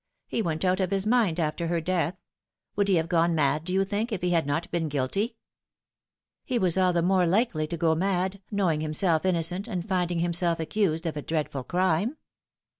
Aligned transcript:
He 0.25 0.41
went 0.41 0.65
out 0.65 0.79
of 0.79 0.89
his 0.89 1.05
mind 1.05 1.39
after 1.39 1.67
her 1.67 1.79
death. 1.79 2.15
Would 2.75 2.87
he 2.87 2.95
have 2.95 3.07
gone 3.07 3.35
mad, 3.35 3.63
do 3.63 3.71
you 3.71 3.85
think, 3.85 4.11
if 4.11 4.23
he 4.23 4.31
had 4.31 4.47
not 4.47 4.71
been 4.71 4.89
guilty?" 4.89 5.35
"He 6.43 6.57
was 6.57 6.75
all 6.75 6.91
the 6.91 7.03
more 7.03 7.27
likely 7.27 7.67
to 7.67 7.77
go 7.77 7.93
mad, 7.93 8.41
knowing 8.49 8.81
himself 8.81 9.25
innocent, 9.27 9.67
and 9.67 9.87
finding 9.87 10.17
himself 10.17 10.59
accused 10.59 11.05
of 11.05 11.17
a 11.17 11.21
dreadful 11.21 11.63
crime." 11.63 12.17